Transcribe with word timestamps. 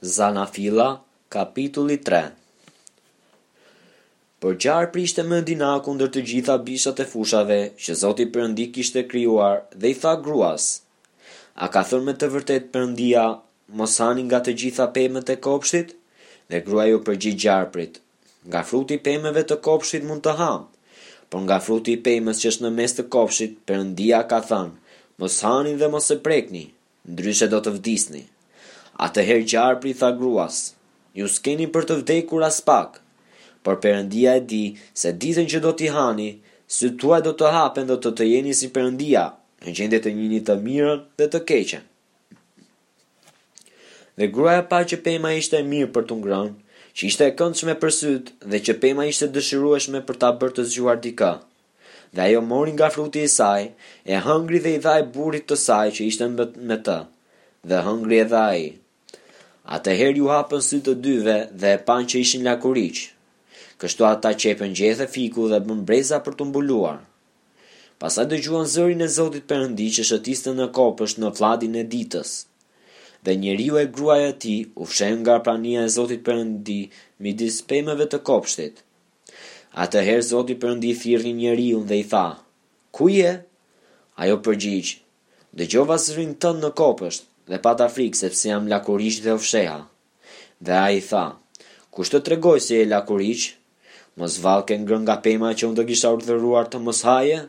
Zanafila, 0.00 1.04
kapitulli 1.30 1.98
3 2.02 2.34
Por 4.42 4.58
gjarë 4.58 4.90
prishte 4.90 5.22
më 5.22 5.38
dina 5.46 5.68
kundër 5.86 6.10
të 6.10 6.22
gjitha 6.30 6.56
bishat 6.66 6.98
e 6.98 7.06
fushave 7.06 7.58
që 7.78 7.94
Zoti 8.02 8.26
Përëndi 8.34 8.66
kishte 8.74 9.04
kryuar 9.08 9.62
dhe 9.78 9.92
i 9.94 9.94
tha 9.94 10.16
gruas. 10.22 10.82
A 11.54 11.68
ka 11.70 11.82
thërme 11.86 12.10
me 12.12 12.14
të 12.18 12.28
vërtet 12.34 12.66
Përëndia 12.74 13.26
mos 13.78 13.94
hani 14.02 14.26
nga 14.26 14.42
të 14.42 14.54
gjitha 14.62 14.88
pemet 14.98 15.30
e 15.30 15.36
kopshtit? 15.46 15.94
Dhe 16.50 16.60
grua 16.66 16.88
ju 16.90 16.98
përgji 17.06 17.32
gjarëprit. 17.42 18.02
Nga 18.50 18.62
fruti 18.68 18.98
pëmëve 18.98 19.46
të 19.46 19.60
kopshtit 19.66 20.04
mund 20.08 20.26
të 20.26 20.34
hamë, 20.38 20.66
por 21.30 21.40
nga 21.46 21.60
fruti 21.66 21.94
i 21.96 22.02
pemës 22.06 22.42
që 22.42 22.50
është 22.50 22.64
në 22.66 22.70
mes 22.80 22.94
të 22.98 23.06
kopshtit, 23.14 23.54
Perëndia 23.66 24.24
ka 24.30 24.42
thënë: 24.50 24.74
Mos 25.18 25.38
hani 25.46 25.78
dhe 25.78 25.88
mos 25.94 26.10
e 26.10 26.18
prekni, 26.26 26.64
ndryshe 27.12 27.46
do 27.54 27.62
të 27.64 27.78
vdisni. 27.78 28.24
Atëher 28.98 29.42
që 29.50 29.58
arpri 29.60 29.92
tha 29.98 30.10
gruas, 30.18 30.58
ju 31.18 31.26
s'keni 31.26 31.66
për 31.74 31.84
të 31.88 31.94
vdekur 32.00 32.44
as 32.48 32.60
pak, 32.68 33.00
por 33.66 33.78
përëndia 33.82 34.36
e 34.38 34.42
di 34.52 34.62
se 35.02 35.10
ditën 35.24 35.48
që 35.52 35.60
do 35.64 35.72
t'i 35.74 35.88
hani, 35.94 36.28
së 36.76 36.92
tuaj 37.02 37.20
do 37.26 37.32
të 37.40 37.50
hapen 37.56 37.88
dhe 37.90 37.96
të 38.04 38.12
të 38.18 38.26
jeni 38.30 38.54
si 38.54 38.68
përëndia, 38.76 39.24
në 39.66 39.74
gjendje 39.78 40.00
të 40.04 40.12
njëni 40.18 40.40
të 40.46 40.56
mirën 40.66 41.00
dhe 41.18 41.28
të 41.32 41.40
keqen. 41.48 41.82
Dhe 44.16 44.28
gruaja 44.30 44.62
pa 44.70 44.84
që 44.86 45.00
pema 45.08 45.34
ishte 45.42 45.58
e 45.58 45.66
mirë 45.72 45.90
për 45.96 46.06
të 46.10 46.20
ngrën, 46.20 46.52
që 46.94 47.06
ishte 47.10 47.26
e 47.26 47.34
këndshme 47.40 47.74
për 47.82 47.92
sytë 47.98 48.48
dhe 48.52 48.60
që 48.68 48.76
pema 48.84 49.08
ishte 49.10 49.28
dëshirueshme 49.34 50.04
për 50.06 50.20
ta 50.22 50.30
bërë 50.38 50.56
të 50.60 50.68
zgjuar 50.70 51.00
dika. 51.08 51.32
Dhe 52.14 52.22
ajo 52.28 52.44
mori 52.50 52.76
nga 52.76 52.92
fruti 52.94 53.24
i 53.26 53.32
saj, 53.38 53.66
e 54.06 54.22
hëngri 54.26 54.62
dhe 54.62 54.76
i 54.76 54.82
dhaj 54.86 55.02
burit 55.16 55.48
të 55.50 55.58
saj 55.66 55.86
që 55.98 56.06
ishte 56.12 56.30
me 56.70 56.78
të. 56.86 56.98
Dhe 57.72 57.82
hëngri 57.88 58.20
e 58.22 58.26
dhaj, 58.30 58.60
Ate 59.66 59.96
her 59.96 60.12
ju 60.12 60.26
hapën 60.28 60.60
sy 60.60 60.78
të 60.84 60.92
dyve 61.04 61.34
dhe 61.60 61.70
e 61.76 61.80
panë 61.88 62.08
që 62.12 62.18
ishin 62.24 62.42
lakuriq. 62.44 62.98
Kështu 63.80 64.02
ata 64.08 64.34
qepën 64.42 64.76
gjethë 64.80 65.06
fiku 65.14 65.46
dhe 65.52 65.60
bën 65.66 65.80
breza 65.88 66.18
për 66.26 66.36
të 66.38 66.44
mbuluar. 66.50 66.98
Pasa 67.98 68.26
dë 68.28 68.42
gjuën 68.44 68.68
zërin 68.74 69.04
e 69.06 69.08
Zotit 69.16 69.48
përëndi 69.50 69.86
që 69.96 70.02
shëtiste 70.10 70.52
në 70.58 70.66
kopësht 70.76 71.20
në 71.22 71.30
fladin 71.38 71.78
e 71.80 71.84
ditës. 71.94 72.30
Dhe 73.24 73.38
njeriu 73.40 73.78
e 73.80 73.88
gruaj 73.94 74.22
e 74.28 74.32
ti 74.44 74.56
u 74.80 74.84
fshen 74.90 75.16
nga 75.22 75.38
prania 75.46 75.86
e 75.86 75.92
Zotit 75.96 76.20
përëndi 76.28 76.80
mi 77.22 77.30
dispejmeve 77.40 78.06
të 78.12 78.18
kopështit. 78.28 78.84
Ate 79.84 80.04
her 80.06 80.20
Zotit 80.30 80.60
përëndi 80.64 80.92
thirri 81.02 81.32
njeriu 81.40 81.80
dhe 81.90 81.96
i 82.04 82.08
tha, 82.12 82.26
ku 82.94 83.08
je? 83.16 83.32
Ajo 84.20 84.36
përgjigjë, 84.44 84.94
dë 85.56 85.64
gjova 85.72 85.96
zërin 86.04 86.32
të 86.42 86.52
në 86.60 86.70
kopësht, 86.80 87.24
dhe 87.48 87.58
pata 87.60 87.88
frikë 87.92 88.18
sepse 88.22 88.48
jam 88.50 88.68
lakurish 88.70 89.20
dhe 89.24 89.32
ofsheha. 89.36 89.78
Dhe 90.64 90.76
a 90.78 90.86
i 90.96 91.00
tha, 91.08 91.24
kushtë 91.94 92.20
të 92.20 92.24
tregoj 92.28 92.58
se 92.60 92.66
si 92.68 92.78
e 92.82 92.86
lakurish, 92.92 93.44
mos 94.18 94.38
valke 94.44 94.76
ngrën 94.80 95.02
nga 95.04 95.16
pema 95.24 95.50
që 95.58 95.68
unë 95.68 95.78
të 95.80 95.86
gisha 95.90 96.12
urdhëruar 96.16 96.70
të 96.70 96.80
mos 96.86 97.02
haje? 97.08 97.40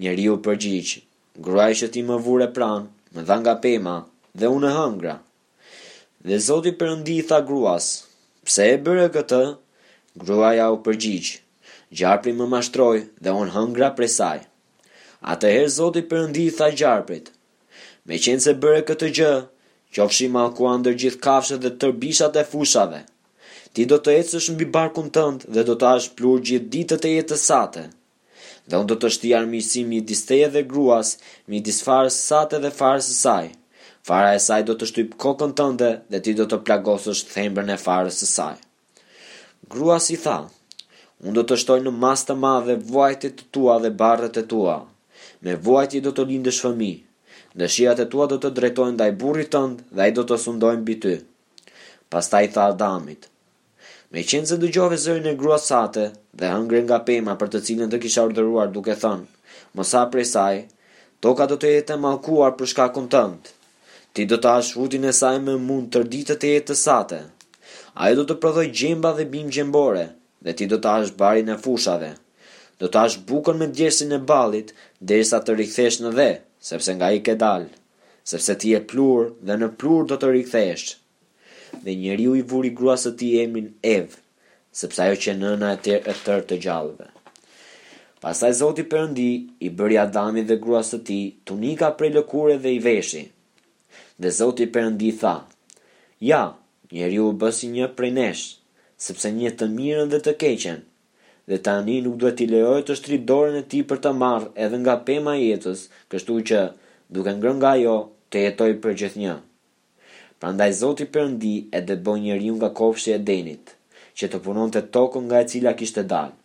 Njeri 0.00 0.28
u 0.32 0.36
përgjish, 0.44 1.00
gruaj 1.46 1.72
që 1.80 1.90
ti 1.94 2.04
më 2.10 2.20
vure 2.24 2.48
pranë, 2.56 2.86
më 3.16 3.20
dha 3.28 3.36
nga 3.42 3.54
pema 3.64 3.96
dhe 4.38 4.46
unë 4.56 4.68
e 4.70 4.76
hëngra. 4.78 5.16
Dhe 6.28 6.38
zoti 6.46 6.72
përëndi 6.80 7.14
i 7.22 7.26
tha 7.30 7.38
gruas, 7.48 7.86
pse 8.46 8.66
e 8.76 8.78
bërë 8.84 9.08
këtë, 9.16 9.42
gruaja 10.24 10.66
u 10.76 10.78
përgjish, 10.86 11.32
gjarpri 11.96 12.36
më 12.38 12.46
mashtroj 12.54 12.96
dhe 13.24 13.30
unë 13.42 13.54
hëngra 13.56 13.88
presaj. 13.98 14.38
Atëherë 15.20 15.68
Zoti 15.76 16.00
Perëndi 16.08 16.46
i 16.48 16.52
tha 16.56 16.70
gjarprit: 16.72 17.26
me 18.10 18.18
qenë 18.24 18.42
se 18.42 18.52
bëre 18.62 18.80
këtë 18.90 19.08
gjë, 19.16 19.30
qofshi 19.94 20.26
ma 20.34 20.40
kua 20.58 20.72
ndër 20.80 20.96
gjithë 21.00 21.20
kafshë 21.26 21.56
dhe 21.62 21.70
tërbishat 21.82 22.36
e 22.40 22.42
fushave. 22.52 23.04
Ti 23.74 23.84
do 23.90 23.98
të 24.02 24.16
ecësh 24.22 24.48
mbi 24.56 24.66
barkun 24.76 25.12
tënd 25.16 25.44
dhe 25.54 25.62
do 25.68 25.76
të 25.78 25.90
ashtë 25.94 26.16
plur 26.18 26.40
gjithë 26.48 26.66
ditët 26.72 27.04
e 27.06 27.12
jetës 27.12 27.44
sate. 27.50 27.84
Dhe 28.66 28.80
unë 28.80 28.88
do 28.90 28.96
të 28.98 29.10
shti 29.16 29.28
armisi 29.40 29.84
mi 29.90 30.00
disteje 30.10 30.48
dhe 30.56 30.62
gruas, 30.72 31.12
mi 31.50 31.60
disfarës 31.68 32.16
sate 32.30 32.58
dhe 32.64 32.72
farës 32.80 33.10
sësaj. 33.12 33.46
saj. 33.50 33.86
Fara 34.08 34.30
e 34.38 34.40
saj 34.48 34.62
do 34.68 34.74
të 34.80 34.84
shtyp 34.90 35.14
kokën 35.22 35.52
tënde 35.60 35.88
dhe 36.10 36.18
ti 36.24 36.34
do 36.40 36.46
të 36.50 36.56
plagosësh 36.66 37.22
thembrën 37.34 37.70
e 37.76 37.76
farës 37.86 38.16
së 38.22 38.26
saj. 38.36 38.56
Gruas 39.72 40.08
i 40.16 40.18
tha, 40.24 40.38
unë 41.26 41.36
do 41.38 41.44
të 41.48 41.56
shtoj 41.62 41.78
në 41.84 41.92
mastë 42.02 42.32
të 42.32 42.36
madhe 42.46 42.76
vuajtit 42.90 43.34
të 43.40 43.44
tua 43.54 43.78
dhe 43.84 43.90
bardhët 44.02 44.34
të 44.38 44.42
tua. 44.52 44.76
Me 45.42 45.52
i 45.92 46.04
do 46.06 46.10
të 46.16 46.22
lindësh 46.30 46.60
fëmijë 46.64 47.02
dëshirat 47.58 48.00
e 48.00 48.06
tua 48.12 48.26
do 48.30 48.36
të 48.38 48.50
drejtojnë 48.56 48.94
ndaj 48.94 49.08
i 49.10 49.16
tënd 49.18 49.50
tëndë 49.52 49.96
dhe 49.98 50.08
i 50.08 50.12
do 50.16 50.22
të 50.26 50.36
sundojnë 50.38 50.82
mbi 50.82 50.94
ty. 51.02 51.14
Pastaj 52.10 52.44
i 52.46 52.50
tha 52.54 52.68
damit. 52.78 53.26
Me 54.10 54.22
qenë 54.26 54.46
zë 54.50 54.56
dëgjove 54.62 54.96
zërin 54.98 55.26
e 55.30 55.34
grua 55.40 55.58
sate 55.62 56.04
dhe 56.38 56.46
hëngre 56.50 56.80
nga 56.86 56.98
pema 57.06 57.34
për 57.38 57.48
të 57.50 57.60
cilën 57.66 57.90
të 57.92 58.00
kisha 58.02 58.24
urdhëruar 58.26 58.70
duke 58.74 58.94
thënë, 59.02 59.26
mësa 59.76 60.02
prej 60.10 60.26
saj, 60.30 60.60
toka 61.22 61.46
do 61.50 61.56
të 61.62 61.70
jetë 61.76 61.94
e 61.96 62.02
malkuar 62.04 62.54
për 62.58 62.70
shka 62.72 62.86
tënd. 63.14 63.40
Ti 64.14 64.24
do 64.26 64.36
të 64.42 64.48
ashtë 64.58 64.76
rutin 64.78 65.04
e 65.06 65.12
saj 65.14 65.36
me 65.42 65.54
mund 65.62 65.90
të 65.92 66.00
rditë 66.06 66.34
të 66.42 66.46
jetë 66.54 66.74
sate. 66.78 67.20
Ajo 67.94 68.14
do 68.18 68.24
të 68.30 68.38
prodhoj 68.42 68.66
gjemba 68.74 69.12
dhe 69.18 69.24
bim 69.30 69.48
gjembore 69.54 70.08
dhe 70.42 70.52
ti 70.58 70.66
do 70.70 70.78
të 70.82 70.88
ashtë 70.98 71.16
barin 71.20 71.50
e 71.50 71.56
fushave. 71.62 72.12
Do 72.80 72.88
të 72.90 72.98
ashtë 73.06 73.24
bukën 73.30 73.58
me 73.60 73.68
djersin 73.76 74.16
e 74.16 74.18
balit 74.26 74.72
dhe 74.98 75.20
i 75.20 75.24
sa 75.30 75.38
të 75.42 75.54
rikthesh 75.58 76.00
në 76.02 76.10
dhe 76.18 76.30
sepse 76.60 76.92
nga 76.94 77.08
i 77.16 77.22
ke 77.24 77.34
dal, 77.42 77.64
sepse 78.24 78.52
ti 78.60 78.74
e 78.76 78.80
plur 78.92 79.32
dhe 79.46 79.56
në 79.60 79.68
plur 79.80 80.04
do 80.10 80.18
të 80.20 80.30
rikthesh. 80.36 80.84
Dhe 81.84 81.92
njeriu 81.96 82.36
i 82.36 82.42
vuri 82.50 82.70
gruas 82.76 83.06
së 83.06 83.12
tij 83.22 83.34
emrin 83.44 83.70
Ev, 83.96 84.08
sepse 84.80 85.00
ajo 85.06 85.16
që 85.24 85.32
nëna 85.40 85.68
e 85.76 85.80
tërë 85.84 86.36
e 86.38 86.48
të 86.52 86.56
gjallëve. 86.66 87.06
Pastaj 88.22 88.52
Zoti 88.60 88.84
Perëndi 88.90 89.30
i 89.66 89.70
bëri 89.78 89.96
Adami 90.02 90.42
dhe 90.48 90.56
gruas 90.62 90.90
së 90.92 90.98
tij 91.08 91.24
tunika 91.48 91.88
prej 91.98 92.10
lëkure 92.18 92.56
dhe 92.64 92.70
i 92.76 92.80
veshi. 92.86 93.22
Dhe 94.20 94.28
Zoti 94.38 94.66
Perëndi 94.74 95.10
tha: 95.20 95.34
Ja, 96.30 96.42
njeriu 96.92 97.30
u 97.30 97.36
bësi 97.40 97.70
një 97.72 97.86
prej 97.96 98.12
nesh, 98.18 98.44
sepse 99.06 99.32
një 99.38 99.54
të 99.58 99.70
mirën 99.78 100.12
dhe 100.12 100.20
të 100.26 100.36
keqen 100.42 100.78
dhe 101.50 101.58
tani 101.68 101.96
nuk 102.04 102.16
duhet 102.20 102.36
t'i 102.38 102.46
lejojë 102.52 102.82
të 102.88 102.94
shtrit 102.98 103.22
dorën 103.30 103.56
e 103.58 103.62
tij 103.70 103.80
për 103.90 103.98
ta 104.04 104.10
marrë 104.22 104.48
edhe 104.64 104.78
nga 104.84 104.94
pema 105.08 105.32
e 105.40 105.46
jetës, 105.48 105.80
kështu 106.12 106.34
që 106.48 106.60
duke 107.16 107.32
ngrën 107.38 107.56
nga 107.60 107.72
ajo 107.78 107.94
të 108.30 108.44
jetojë 108.44 108.76
për 108.82 108.94
gjithnjë. 109.00 109.34
Prandaj 110.40 110.72
Zoti 110.80 111.06
Perëndi 111.14 111.54
e 111.78 111.80
dëboi 111.88 112.20
njeriu 112.22 112.54
nga 112.58 112.70
kopshti 112.80 113.10
i 113.10 113.16
Edenit, 113.18 113.74
që 114.16 114.28
të 114.30 114.38
punonte 114.44 114.84
tokën 114.96 115.26
nga 115.26 115.42
e 115.42 115.48
cila 115.52 115.74
kishte 115.80 116.06
dalë. 116.12 116.36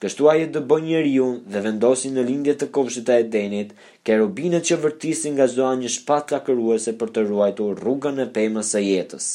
Kështu 0.00 0.30
ai 0.32 0.38
e 0.46 0.50
dëboi 0.56 0.80
njeriu 0.86 1.28
dhe 1.52 1.60
vendosi 1.66 2.08
në 2.12 2.24
lindje 2.30 2.54
të 2.58 2.70
kopshtit 2.76 3.06
të 3.08 3.20
Edenit 3.26 3.76
kerubinët 4.06 4.66
që 4.70 4.80
vërtisin 4.86 5.36
nga 5.36 5.50
zonja 5.54 5.82
një 5.84 5.94
shpatë 5.98 6.36
lakëruese 6.38 6.96
për 7.00 7.08
të 7.12 7.26
ruajtur 7.28 7.74
rrugën 7.82 8.24
e 8.26 8.30
pemës 8.38 8.72
së 8.74 8.86
jetës. 8.90 9.34